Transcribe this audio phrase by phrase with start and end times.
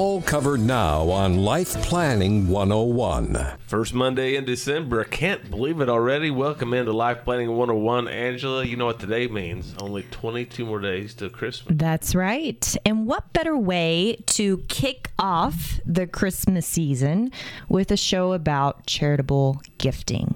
[0.00, 3.58] covered now on Life Planning 101.
[3.66, 5.02] First Monday in December.
[5.02, 6.30] I can't believe it already.
[6.30, 8.08] Welcome into Life Planning 101.
[8.08, 9.74] Angela, you know what today means?
[9.78, 11.76] Only 22 more days to Christmas.
[11.76, 12.76] That's right.
[12.86, 17.30] And what better way to kick off the Christmas season
[17.68, 20.34] with a show about charitable gifting?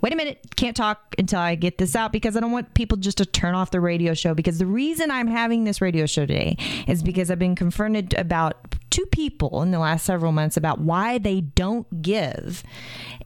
[0.00, 2.96] Wait a minute, can't talk until I get this out because I don't want people
[2.96, 4.32] just to turn off the radio show.
[4.32, 6.56] Because the reason I'm having this radio show today
[6.86, 8.56] is because I've been confronted about
[8.90, 12.62] two people in the last several months about why they don't give.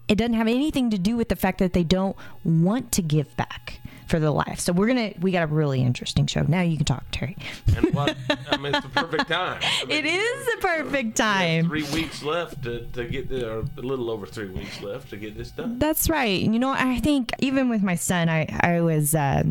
[0.09, 3.35] It doesn't have anything to do with the fact that they don't want to give
[3.37, 3.81] back
[4.13, 4.61] for the life.
[4.61, 6.43] So we're gonna we got a really interesting show.
[6.43, 7.35] Now you can talk, Terry.
[7.75, 8.15] And what?
[8.51, 9.59] I mean, it's the perfect time.
[9.63, 11.67] I mean, It is the perfect time.
[11.67, 15.17] Three weeks left to, to get the, or a little over three weeks left to
[15.17, 15.79] get this done.
[15.79, 16.43] That's right.
[16.43, 19.45] You know, I think even with my son, I I was uh,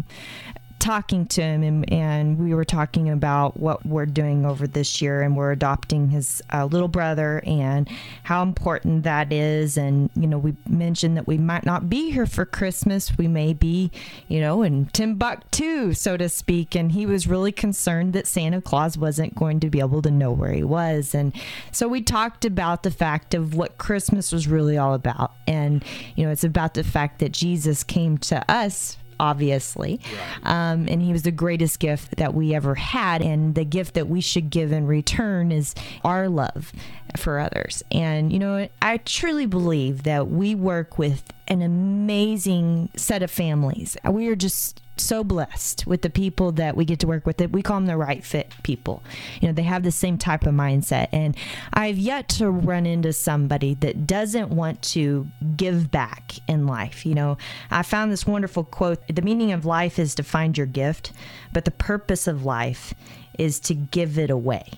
[0.82, 5.22] talking to him and, and we were talking about what we're doing over this year
[5.22, 7.88] and we're adopting his uh, little brother and
[8.23, 9.78] how important that is.
[9.78, 13.18] And you know we mentioned that we might not be here for christmas.
[13.18, 13.92] We may be
[14.28, 16.76] you know in timbuktu too so to speak.
[16.76, 20.32] And he was really concerned that santa claus wasn't going to be able to know
[20.32, 21.14] where he was.
[21.14, 21.34] And
[21.72, 25.34] so we talked about the fact of what christmas was really all about.
[25.48, 25.86] And
[26.16, 30.02] you know it's about the fact that jesus came to us obviously.
[30.44, 33.22] Um, and he was the greatest gift that we ever had.
[33.22, 36.73] And the gift that we should give in return is our love
[37.17, 37.83] for others.
[37.92, 43.98] And, you know, I truly believe that we work with an amazing set of families.
[44.10, 47.62] We are just so blessed with the people that we get to work with we
[47.62, 49.04] call them the right fit people.
[49.42, 51.10] You know they have the same type of mindset.
[51.11, 51.36] And
[51.73, 57.06] i've yet to run into somebody that doesn't want to give back in life.
[57.06, 57.38] You know
[57.70, 61.11] i found this wonderful quote the meaning of life is to find your gift
[61.52, 62.94] but the purpose of life
[63.38, 64.70] is to give it away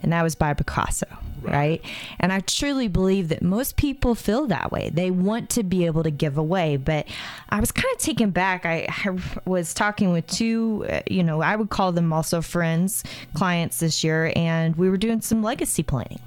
[0.00, 1.06] and that was by Picasso,
[1.42, 1.84] right.
[2.20, 4.90] And I truly believe that most people feel that way.
[4.90, 7.06] They want to be able to give away, but
[7.48, 8.64] I was kind of taken back.
[8.64, 13.02] I, I was talking with two, uh, you know, I would call them also friends,
[13.34, 16.20] clients this year, and we were doing some legacy planning.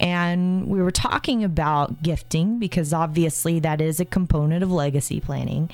[0.00, 5.70] And we were talking about gifting because obviously that is a component of legacy planning.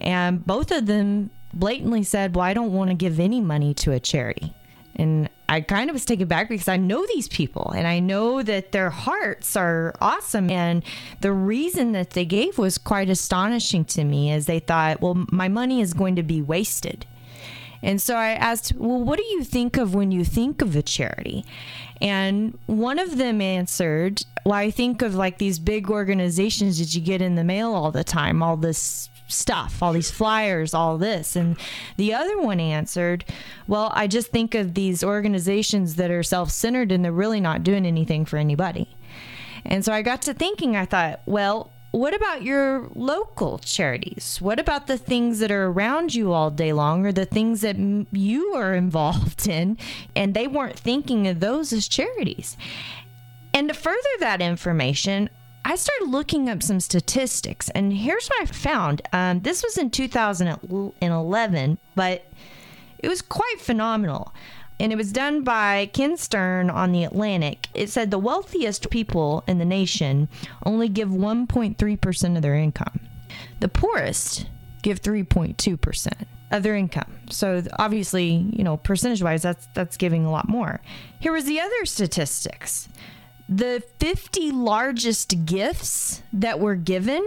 [0.00, 3.92] And both of them blatantly said, Well, I don't want to give any money to
[3.92, 4.52] a charity.
[4.96, 8.42] And I kind of was taken back because I know these people and I know
[8.42, 10.50] that their hearts are awesome.
[10.50, 10.84] And
[11.20, 15.48] the reason that they gave was quite astonishing to me as they thought, well, my
[15.48, 17.06] money is going to be wasted.
[17.82, 20.82] And so I asked, well, what do you think of when you think of a
[20.82, 21.44] charity?
[22.00, 27.00] And one of them answered, well, I think of like these big organizations that you
[27.00, 31.36] get in the mail all the time, all this stuff, all these flyers, all this.
[31.36, 31.56] And
[31.96, 33.24] the other one answered,
[33.66, 37.62] Well, I just think of these organizations that are self centered and they're really not
[37.62, 38.88] doing anything for anybody.
[39.64, 44.38] And so I got to thinking, I thought, well, what about your local charities?
[44.40, 47.76] What about the things that are around you all day long or the things that
[48.12, 49.78] you are involved in?
[50.14, 52.56] And they weren't thinking of those as charities.
[53.54, 55.30] And to further that information,
[55.64, 59.02] I started looking up some statistics, and here's what I found.
[59.12, 62.24] Um, this was in 2011, but
[62.98, 64.32] it was quite phenomenal.
[64.80, 67.66] And it was done by Ken Stern on The Atlantic.
[67.74, 70.28] It said the wealthiest people in the nation
[70.64, 73.00] only give 1.3% of their income,
[73.60, 74.46] the poorest
[74.82, 76.12] give 3.2%
[76.50, 77.18] of their income.
[77.30, 80.80] So obviously, you know, percentage wise, that's that's giving a lot more.
[81.20, 82.88] Here was the other statistics
[83.48, 87.26] the 50 largest gifts that were given,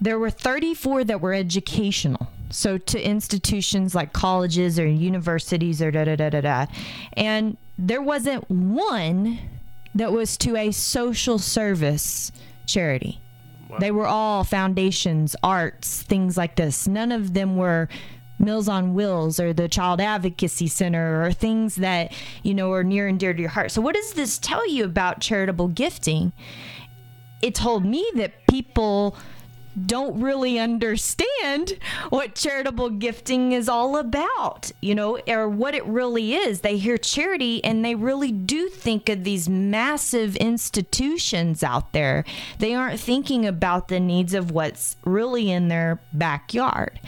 [0.00, 2.28] there were 34 that were educational.
[2.50, 6.66] So to institutions like colleges or universities or da da da da da.
[7.12, 9.38] And there wasn't one
[9.94, 12.32] that was to a social service
[12.66, 13.20] charity.
[13.78, 16.88] They were all foundations, arts, things like this.
[16.88, 17.88] None of them were
[18.40, 23.06] Meals on Wheels or the Child Advocacy Center or things that, you know, are near
[23.06, 23.70] and dear to your heart.
[23.70, 26.32] So, what does this tell you about charitable gifting?
[27.42, 29.16] It told me that people
[29.86, 31.78] don't really understand
[32.08, 36.60] what charitable gifting is all about, you know, or what it really is.
[36.60, 42.24] They hear charity and they really do think of these massive institutions out there.
[42.58, 46.98] They aren't thinking about the needs of what's really in their backyard.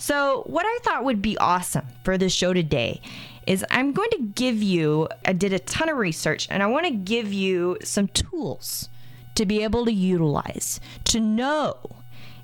[0.00, 3.02] So, what I thought would be awesome for this show today
[3.46, 6.86] is I'm going to give you, I did a ton of research and I want
[6.86, 8.88] to give you some tools
[9.34, 11.76] to be able to utilize to know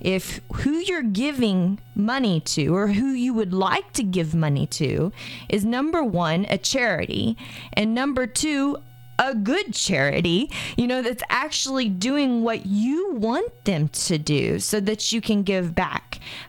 [0.03, 5.11] if who you're giving money to or who you would like to give money to
[5.49, 7.39] is number one, a charity,
[7.73, 8.77] and number two,
[9.19, 14.79] a good charity, you know, that's actually doing what you want them to do so
[14.79, 16.06] that you can give back.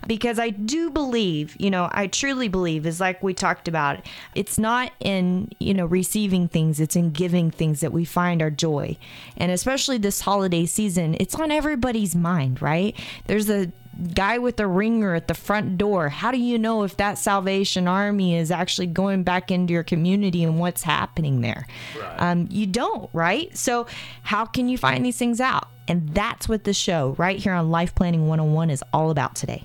[0.08, 4.58] Because I do believe, you know, I truly believe is like we talked about, it's
[4.58, 8.98] not in, you know, receiving things, it's in giving things that we find our joy.
[9.36, 12.96] And especially this holiday season, it's on everybody's mind, right?
[13.26, 13.72] There's a
[14.14, 16.10] guy with the ringer at the front door.
[16.10, 20.44] How do you know if that Salvation Army is actually going back into your community
[20.44, 21.68] and what's happening there?
[22.00, 22.22] Right.
[22.22, 23.56] Um, you don't, right?
[23.58, 23.88] So,
[24.24, 25.68] how can you find these things out?
[25.88, 29.64] And that's what the show right here on Life Planning 101 is all about today.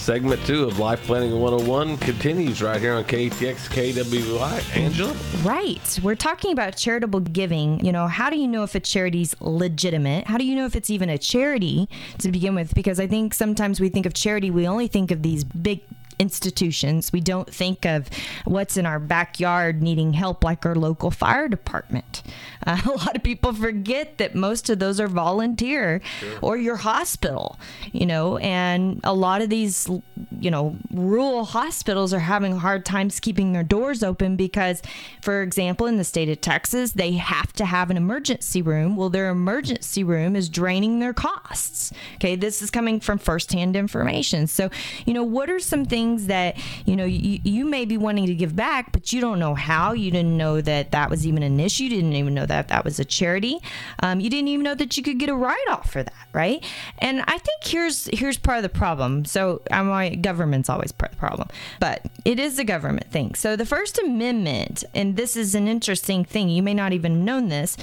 [0.00, 4.76] Segment two of Life Planning 101 continues right here on KTX KWI.
[4.76, 5.14] Angela?
[5.42, 6.00] Right.
[6.02, 7.84] We're talking about charitable giving.
[7.84, 10.26] You know, how do you know if a charity's legitimate?
[10.26, 11.86] How do you know if it's even a charity
[12.18, 12.74] to begin with?
[12.74, 15.82] Because I think sometimes we think of charity, we only think of these big
[16.20, 17.12] institutions.
[17.12, 18.10] We don't think of
[18.44, 22.22] what's in our backyard needing help, like our local fire department.
[22.66, 26.38] Uh, a lot of people forget that most of those are volunteer sure.
[26.42, 27.58] or your hospital,
[27.92, 29.88] you know, and a lot of these,
[30.38, 34.82] you know, rural hospitals are having hard times keeping their doors open because,
[35.22, 38.94] for example, in the state of Texas, they have to have an emergency room.
[38.94, 41.92] Well, their emergency room is draining their costs.
[42.16, 44.46] Okay, this is coming from firsthand information.
[44.46, 44.68] So,
[45.06, 46.09] you know, what are some things?
[46.10, 49.38] Things that you know you, you may be wanting to give back but you don't
[49.38, 49.92] know how.
[49.92, 51.84] You didn't know that that was even an issue.
[51.84, 53.58] You didn't even know that that was a charity.
[54.02, 56.64] Um, you didn't even know that you could get a write-off for that right?
[56.98, 59.24] And i think here's here's part of the problem.
[59.24, 61.48] So i'm like government's always part of the problem
[61.78, 63.34] but it is a government thing.
[63.34, 66.48] So the first amendment and this is an interesting thing.
[66.48, 67.76] You may not even known this.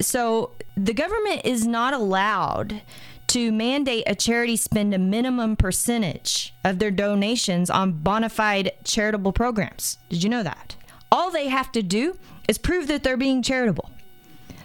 [0.00, 2.82] So the government is not allowed
[3.28, 9.32] to mandate a charity spend a minimum percentage of their donations on bona fide charitable
[9.32, 9.98] programs.
[10.08, 10.76] Did you know that?
[11.10, 12.18] All they have to do
[12.48, 13.90] is prove that they're being charitable.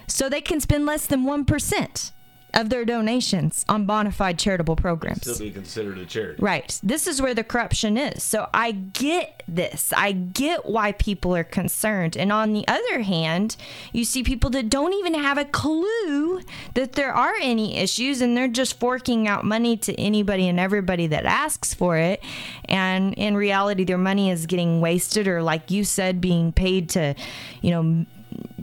[0.08, 2.12] So they can spend less than 1%
[2.54, 5.22] of their donations on bona fide charitable programs.
[5.22, 6.42] Still be considered a charity.
[6.42, 6.80] Right.
[6.84, 8.24] This is where the corruption is.
[8.24, 9.94] So I get this.
[9.96, 12.18] I get why people are concerned.
[12.18, 13.56] And on the other hand,
[13.94, 16.42] you see people that don't even have a clue
[16.74, 21.08] that there are any issues and they're just forking out money to anybody and everybody
[21.08, 22.24] that asks for it.
[22.66, 27.16] And in reality, their money is getting wasted or, like you said, being paid to,
[27.62, 28.06] you know,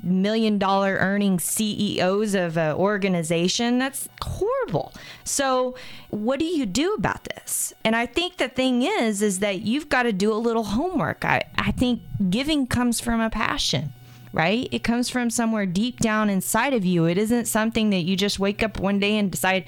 [0.07, 3.79] million dollar earning CEOs of an organization.
[3.79, 4.93] That's horrible.
[5.25, 5.75] So,
[6.11, 7.75] what do you do about this?
[7.85, 11.25] And I think the thing is, is that you've got to do a little homework.
[11.25, 13.93] I, I think giving comes from a passion
[14.33, 14.69] right?
[14.71, 17.07] It comes from somewhere deep down inside of you.
[17.07, 19.65] It isn't something that you just wake up one day and decide,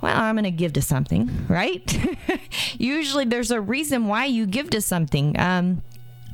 [0.00, 1.98] well, I'm going to give to something, right?
[2.78, 5.38] Usually there's a reason why you give to something.
[5.38, 5.82] Um,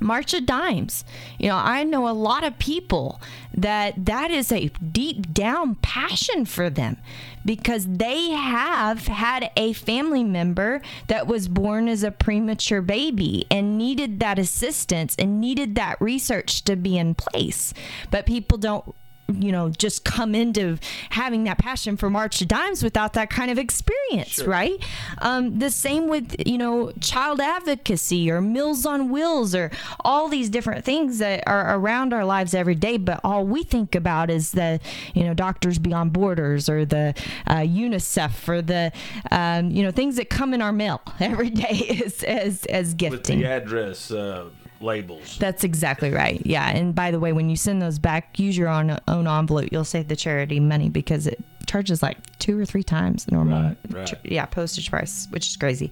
[0.00, 1.04] March of Dimes.
[1.38, 3.20] You know, I know a lot of people
[3.54, 6.96] that that is a deep down passion for them
[7.44, 13.78] because they have had a family member that was born as a premature baby and
[13.78, 17.74] needed that assistance and needed that research to be in place.
[18.10, 18.94] But people don't
[19.28, 20.78] you know, just come into
[21.10, 24.48] having that passion for March of Dimes without that kind of experience, sure.
[24.48, 24.82] right?
[25.18, 30.50] Um, the same with, you know, child advocacy or Meals on Wheels or all these
[30.50, 34.52] different things that are around our lives every day, but all we think about is
[34.52, 34.78] the,
[35.14, 37.14] you know, Doctors Beyond Borders or the
[37.46, 38.92] uh, UNICEF or the,
[39.30, 43.38] um, you know, things that come in our mail every day as, as, as gifting.
[43.38, 44.50] With the address, uh,
[44.80, 45.38] labels.
[45.38, 46.44] That's exactly right.
[46.44, 46.68] Yeah.
[46.68, 49.68] And by the way, when you send those back, use your own, own envelope.
[49.72, 53.62] You'll save the charity money because it charges like two or three times the normal
[53.62, 54.14] right, right.
[54.24, 55.90] yeah postage price which is crazy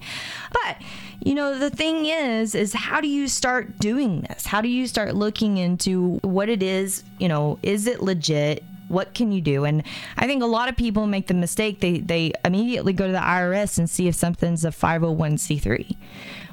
[0.51, 0.77] but
[1.23, 4.87] you know the thing is is how do you start doing this how do you
[4.87, 9.65] start looking into what it is you know is it legit what can you do
[9.65, 9.83] and
[10.17, 13.19] i think a lot of people make the mistake they they immediately go to the
[13.19, 15.95] irs and see if something's a 501c3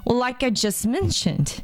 [0.05, 1.63] well like i just mentioned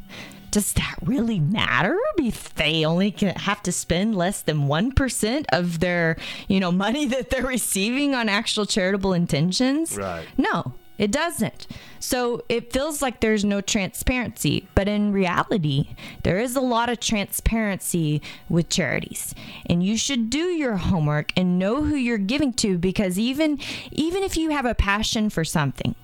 [0.51, 1.97] does that really matter?
[2.17, 7.29] If they only have to spend less than 1% of their you know money that
[7.29, 9.97] they're receiving on actual charitable intentions?
[9.97, 10.25] Right.
[10.37, 11.67] no it doesn't.
[11.99, 15.89] So it feels like there's no transparency, but in reality,
[16.23, 19.33] there is a lot of transparency with charities.
[19.65, 23.59] And you should do your homework and know who you're giving to because even
[23.91, 25.95] even if you have a passion for something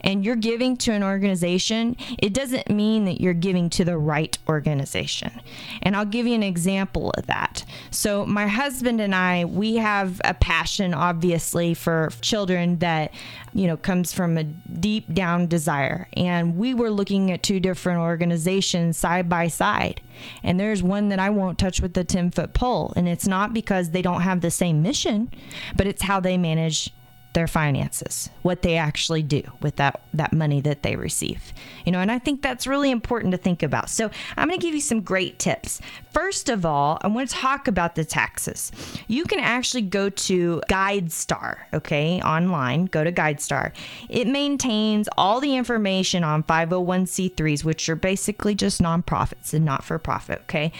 [0.00, 4.36] and you're giving to an organization, it doesn't mean that you're giving to the right
[4.48, 5.40] organization.
[5.82, 7.64] And I'll give you an example of that.
[7.90, 13.12] So my husband and I, we have a passion obviously for children that
[13.52, 16.08] you know comes a deep down desire.
[16.14, 20.00] And we were looking at two different organizations side by side.
[20.42, 22.92] And there's one that i won't touch with the 10 foot pole.
[22.96, 25.30] And it's not because they don't have the same mission
[25.76, 26.92] but it's how they manage
[27.36, 31.52] their finances, what they actually do with that that money that they receive.
[31.84, 33.90] You know, and I think that's really important to think about.
[33.90, 35.82] So, I'm going to give you some great tips.
[36.12, 38.72] First of all, I want to talk about the taxes.
[39.06, 43.72] You can actually go to GuideStar, okay, online, go to GuideStar.
[44.08, 49.98] It maintains all the information on 501c3s, which are basically just nonprofits and not for
[49.98, 50.72] profit, okay?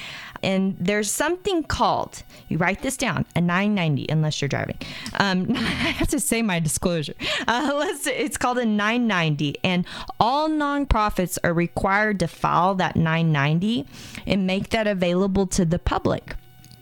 [0.47, 4.79] And there's something called, you write this down, a 990, unless you're driving.
[5.15, 7.15] Um, I have to say my disclosure.
[7.49, 9.85] Uh, let's, it's called a 990, and
[10.21, 13.87] all nonprofits are required to file that 990
[14.25, 16.37] and make that available to the public.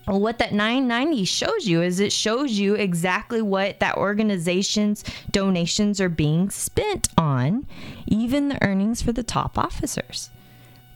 [0.06, 6.02] Well, what that 990 shows you is it shows you exactly what that organization's donations
[6.02, 7.66] are being spent on,
[8.06, 10.28] even the earnings for the top officers.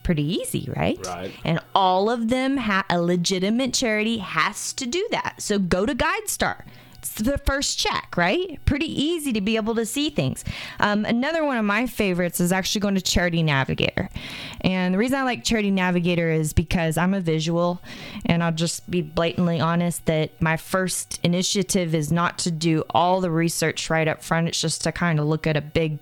[0.09, 0.97] Pretty easy, right?
[1.05, 1.31] Right.
[1.45, 5.35] And all of them, ha- a legitimate charity has to do that.
[5.37, 6.63] So go to GuideStar.
[6.97, 8.59] It's the first check, right?
[8.65, 10.43] Pretty easy to be able to see things.
[10.79, 14.09] Um, another one of my favorites is actually going to Charity Navigator.
[14.61, 17.79] And the reason I like Charity Navigator is because I'm a visual,
[18.25, 23.21] and I'll just be blatantly honest that my first initiative is not to do all
[23.21, 25.99] the research right up front, it's just to kind of look at a big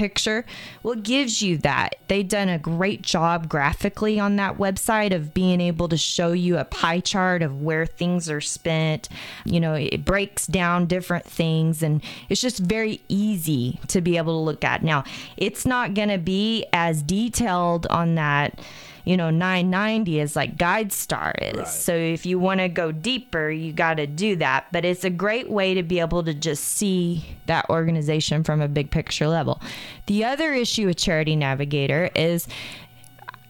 [0.00, 0.46] picture.
[0.82, 1.96] Well, it gives you that.
[2.08, 6.56] They've done a great job graphically on that website of being able to show you
[6.56, 9.10] a pie chart of where things are spent.
[9.44, 14.32] You know, it breaks down different things and it's just very easy to be able
[14.32, 14.82] to look at.
[14.82, 15.04] Now,
[15.36, 18.58] it's not going to be as detailed on that
[19.04, 21.66] you know 990 is like GuideStar is Right.
[21.68, 25.10] so if you want to go deeper you got to do that but it's a
[25.10, 29.60] great way to be able to just see that organization from a big picture level
[30.06, 32.46] the other issue with charity navigator is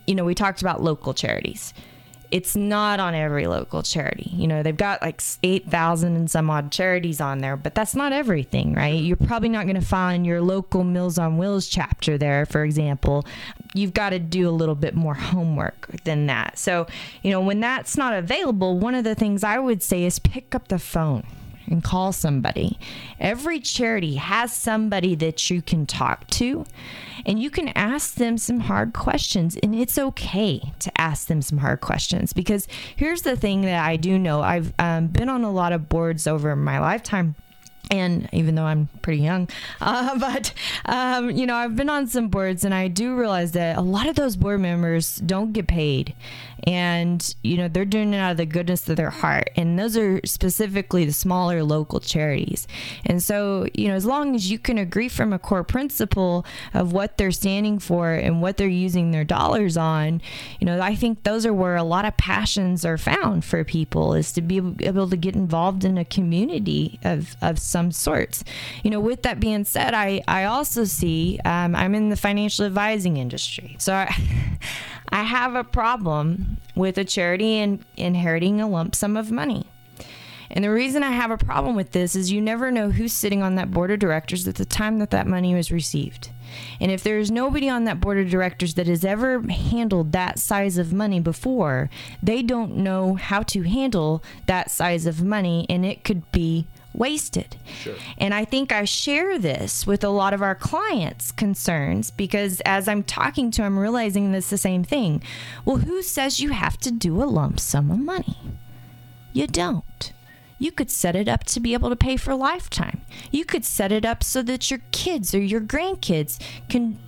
[0.07, 1.75] you know we talked about local charities
[2.30, 4.30] it's not on every local charity.
[4.33, 8.12] You know, they've got like 8,000 and some odd charities on there, but that's not
[8.12, 9.02] everything, right?
[9.02, 13.26] You're probably not going to find your local Meals on Wheels chapter there, for example.
[13.74, 16.58] You've got to do a little bit more homework than that.
[16.58, 16.86] So,
[17.22, 20.54] you know, when that's not available, one of the things I would say is pick
[20.54, 21.24] up the phone
[21.70, 22.78] and call somebody.
[23.20, 26.66] Every charity has somebody that you can talk to
[27.24, 31.58] and you can ask them some hard questions and it's okay to ask them some
[31.58, 34.42] hard questions because here's the thing that I do know.
[34.42, 37.36] I've um, been on a lot of boards over my lifetime
[37.90, 39.49] and even though I'm pretty young,
[39.80, 40.52] uh, but
[40.87, 44.09] um, you know, I've been on some boards, and I do realize that a lot
[44.09, 46.14] of those board members don't get paid,
[46.64, 49.97] and you know, they're doing it out of the goodness of their heart, and those
[49.97, 52.67] are specifically the smaller local charities.
[53.07, 56.93] And so, you know, as long as you can agree from a core principle of
[56.93, 60.21] what they're standing for and what they're using their dollars on,
[60.61, 64.14] you know, I think those are where a lot of passions are found for people
[64.14, 68.45] is to be able to get involved in a community of, of some sorts.
[68.83, 72.64] You know, with that being said, I, I also see um, I'm in the financial
[72.64, 73.76] advising industry.
[73.79, 74.14] So I,
[75.12, 79.67] I have a problem with a charity and inheriting a lump sum of money.
[80.50, 83.43] And the reason I have a problem with this is you never know who's sitting
[83.43, 86.31] on that board of directors at the time that that money was received.
[86.81, 90.76] And if there's nobody on that board of directors that has ever handled that size
[90.76, 91.88] of money before,
[92.21, 97.56] they don't know how to handle that size of money and it could be wasted.
[98.18, 102.88] And I think I share this with a lot of our clients' concerns because as
[102.88, 105.23] I'm talking to them, I'm realizing this the same thing.
[105.64, 108.38] Well, who says you have to do a lump sum of money?
[109.32, 110.12] You don't.
[110.59, 113.00] You could set it up to be able to pay for a lifetime.
[113.30, 116.99] You could set it up so that your kids or your grandkids can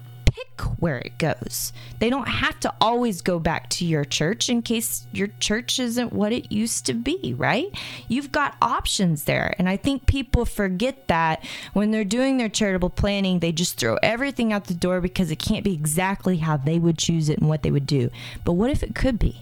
[0.43, 1.73] pick where it goes.
[1.99, 6.13] They don't have to always go back to your church in case your church isn't
[6.13, 7.69] what it used to be, right?
[8.09, 9.55] You've got options there.
[9.59, 13.97] And I think people forget that when they're doing their charitable planning, they just throw
[14.03, 17.49] everything out the door because it can't be exactly how they would choose it and
[17.49, 18.11] what they would do.
[18.45, 19.41] But what if it could be?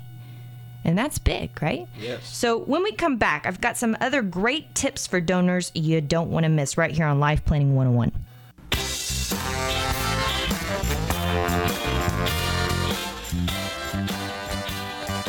[0.82, 1.86] And that's big, right?
[1.98, 2.26] Yes.
[2.26, 6.30] So when we come back, I've got some other great tips for donors you don't
[6.30, 8.12] want to miss right here on Life Planning 101.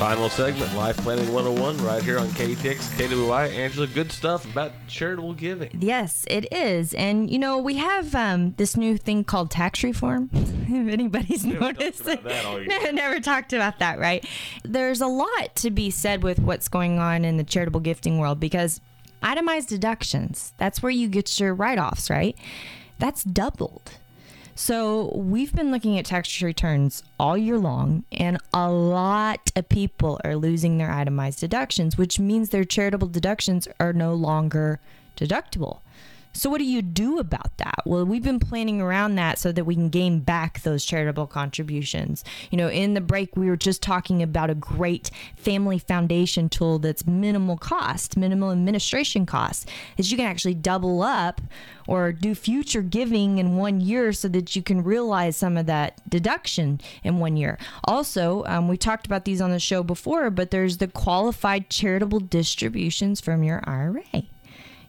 [0.02, 3.54] Final segment, Life Planning 101, right here on KTX, KWI.
[3.56, 5.70] Angela, good stuff about charitable giving.
[5.80, 6.96] Yes, it is.
[6.96, 10.32] And, you know, we have um, this new thing called tax reform.
[10.34, 12.92] if anybody's Never talked noticed about that all year.
[12.94, 14.26] Never talked about that, right?
[14.64, 18.40] There's a lot to be said with what's going on in the charitable gifting world
[18.40, 18.82] because
[19.22, 22.36] itemized deductions, that's where you get your write offs, right?
[22.98, 24.00] That's doubled.
[24.56, 30.20] So we've been looking at tax returns all year long, and a lot of people
[30.24, 34.80] are losing their itemized deductions, which means their charitable deductions are no longer
[35.16, 35.80] deductible.
[36.34, 37.82] So, what do you do about that?
[37.86, 42.24] Well, we've been planning around that so that we can gain back those charitable contributions.
[42.52, 46.80] You know, in the break, we were just talking about a great family foundation tool
[46.80, 51.42] that's minimal cost, minimal administration cost, is you can actually double up
[51.86, 56.00] or do future giving in one year so that you can realize some of that
[56.10, 57.58] deduction in one year.
[57.84, 62.22] Also, um, we talked about these on the show before, but there's the qualified charitable
[62.22, 64.24] distributions from your IRA.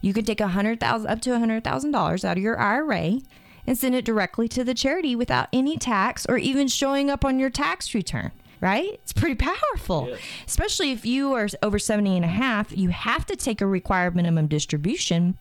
[0.02, 2.58] You can take a hundred thousand up to a hundred thousand dollars out of your
[2.58, 3.20] IRA
[3.66, 7.38] and send it directly to the charity without any tax or even showing up on
[7.38, 8.32] your tax return.
[8.60, 8.92] Right?
[8.94, 10.08] It's pretty powerful.
[10.08, 10.20] Yes.
[10.46, 14.14] Especially if you are over 70 and a half, you have to take a required
[14.14, 15.36] minimum distribution.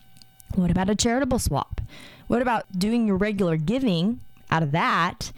[0.56, 1.80] What about a charitable swap?
[2.26, 5.30] What about doing your regular giving out of that?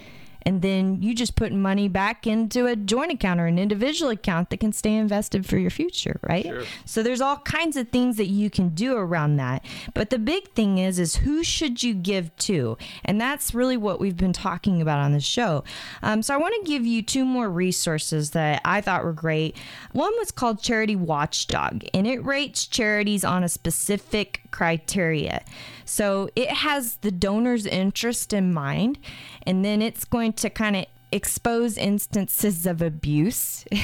[0.47, 4.51] And then you just put money back into a joint account or an individual account
[4.51, 6.45] that can stay invested for your future, right?
[6.45, 6.65] Sure.
[6.85, 9.65] So there's all kinds of things that you can do around that.
[9.95, 12.77] But the big thing is is who should you give to?
[13.05, 15.65] And that's really what we've been talking about on the show.
[16.03, 19.57] Um, so I want to give you two more resources that I thought were great.
[19.93, 25.43] One was called Charity Watchdog, and it rates charities on a specific criteria.
[25.85, 28.99] So it has the donor's interest in mind,
[29.47, 33.65] and then it's going to kind of expose instances of abuse.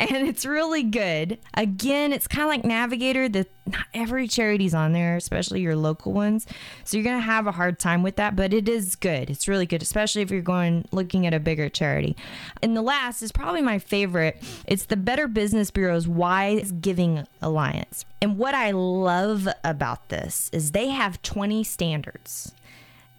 [0.00, 1.38] And it's really good.
[1.52, 6.12] Again it's kind of like navigator that not every charity's on there especially your local
[6.12, 6.46] ones.
[6.84, 9.28] So you're gonna have a hard time with that but it is good.
[9.28, 12.16] It's really good especially if you're going looking at a bigger charity.
[12.62, 14.42] And the last is probably my favorite.
[14.66, 18.06] It's the better business bureau's wise giving alliance.
[18.22, 22.54] And what i love about this is they have 20 standards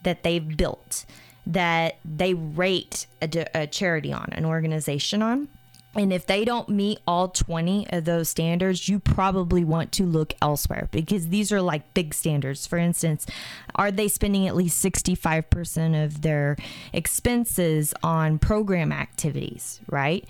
[0.02, 1.06] that they've built
[1.46, 5.48] that they rate a charity on, an organization on.
[5.94, 10.34] And if they don't meet all 20 of those standards, you probably want to look
[10.42, 12.66] elsewhere because these are like big standards.
[12.66, 13.28] For instance,
[13.76, 16.56] are they spending at least 65% of their
[16.94, 20.26] expenses on program activities, right?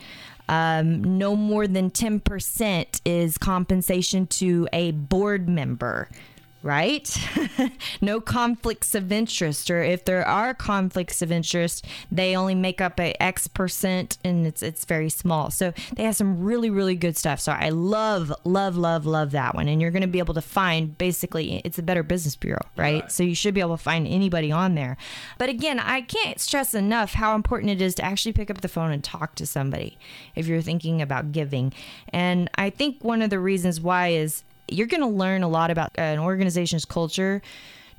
[0.49, 6.09] Um, no more than 10% is compensation to a board member,
[6.63, 7.17] right?
[8.01, 12.99] no conflicts of interest, or if there are conflicts of interest, they only make up
[12.99, 15.51] a X percent, and it's it's very small.
[15.51, 17.39] So they have some really really good stuff.
[17.39, 20.41] So I love love love love that one, and you're going to be able to
[20.41, 23.11] find basically it's a Better Business Bureau, right?
[23.11, 24.97] So you should be able to find anybody on there.
[25.37, 28.67] But again, I can't stress enough how important it is to actually pick up the
[28.67, 29.97] phone and talk to somebody
[30.35, 31.73] if you're thinking about giving.
[32.09, 35.71] And I think one of the reasons why is you're going to learn a lot
[35.71, 37.41] about an organization's culture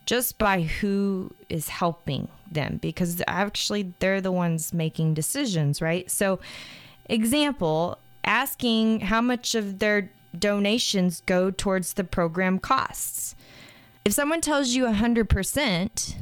[0.07, 6.11] just by who is helping them because actually they're the ones making decisions, right?
[6.11, 6.41] So,
[7.09, 13.35] example, asking how much of their donations go towards the program costs.
[14.05, 16.15] If someone tells you 100%,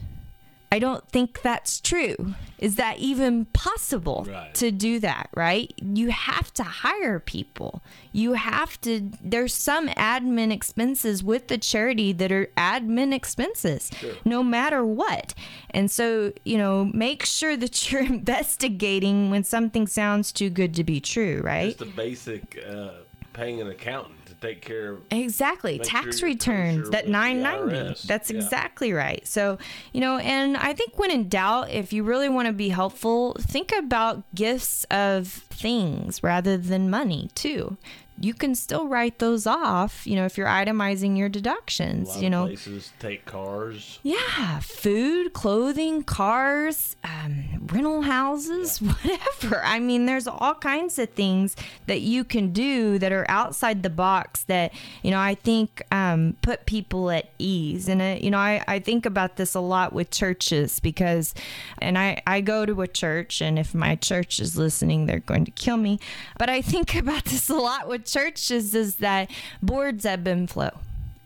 [0.72, 2.34] I don't think that's true.
[2.58, 4.54] Is that even possible Right.
[4.54, 5.72] to do that, right?
[5.82, 7.82] You have to hire people.
[8.12, 13.90] You have to, there's some admin expenses with the charity that are admin expenses,
[14.24, 15.34] no matter what.
[15.70, 20.84] And so, you know, make sure that you're investigating when something sounds too good to
[20.84, 21.68] be true, right?
[21.68, 22.90] Just the basic uh,
[23.32, 25.02] paying an accountant take care of.
[25.10, 25.78] Exactly.
[25.78, 28.06] Tax sure returns, that 990.
[28.06, 28.36] That's Yeah.
[28.36, 29.26] exactly right.
[29.26, 29.58] So,
[29.92, 33.36] you know, and I think when in doubt, if you really want to be helpful,
[33.40, 37.76] think about gifts of things rather than money, too
[38.22, 42.44] you can still write those off, you know, if you're itemizing your deductions, you know.
[42.44, 43.98] places take cars.
[44.02, 48.92] Yeah, food, clothing, cars, um, rental houses, yeah.
[48.92, 49.64] whatever.
[49.64, 51.56] I mean, there's all kinds of things
[51.86, 56.36] that you can do that are outside the box that, you know, I think um,
[56.42, 57.88] put people at ease.
[57.88, 61.32] And, uh, you know, I, I think about this a lot with churches because,
[61.80, 65.46] and I, I go to a church, and if my church is listening, they're going
[65.46, 65.98] to kill me.
[66.38, 69.30] But I think about this a lot with churches is that
[69.62, 70.70] boards ebb and flow,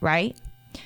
[0.01, 0.37] right?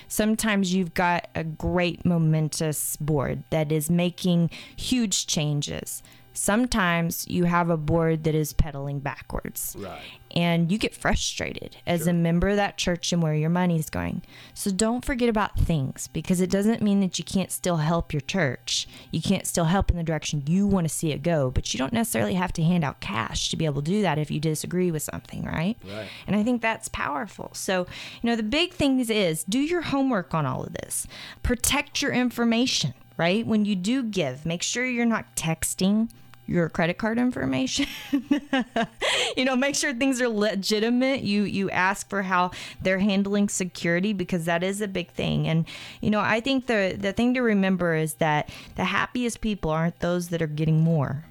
[0.06, 7.70] Sometimes you've got a great momentous board that is making huge changes sometimes you have
[7.70, 9.76] a board that is pedaling backwards.
[9.78, 10.00] Right.
[10.36, 12.10] And you get frustrated as sure.
[12.10, 14.22] a member of that church and where your money is going.
[14.54, 18.20] So don't forget about things because it doesn't mean that you can't still help your
[18.20, 18.86] church.
[19.10, 21.78] You can't still help in the direction you want to see it go, but you
[21.78, 24.38] don't necessarily have to hand out cash to be able to do that if you
[24.38, 25.76] disagree with something, right?
[25.84, 26.08] Right.
[26.26, 27.50] And I think that's powerful.
[27.54, 27.86] So,
[28.22, 31.06] you know, the big thing is do your homework on all of this.
[31.42, 33.46] Protect your information, right?
[33.46, 36.08] When you do give, make sure you're not texting
[36.46, 37.86] your credit card information.
[39.36, 41.20] you know, make sure things are legitimate.
[41.20, 45.46] You you ask for how they're handling security because that is a big thing.
[45.46, 45.66] And
[46.00, 50.00] you know, I think the the thing to remember is that the happiest people aren't
[50.00, 51.24] those that are getting more,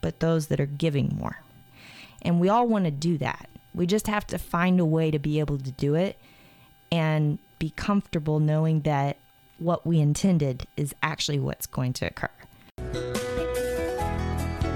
[0.00, 1.38] but those that are giving more.
[2.22, 3.48] And we all want to do that.
[3.74, 6.16] We just have to find a way to be able to do it
[6.92, 9.16] and be comfortable knowing that
[9.62, 12.30] what we intended is actually what's going to occur.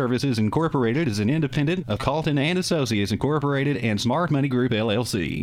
[0.00, 5.38] Services Incorporated is an independent of Calton and Associates Incorporated and Smart Money Group LLC.